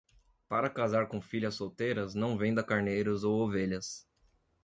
[0.49, 4.03] Para casar com filhas solteiras, não venda carneiros ou ovelhas.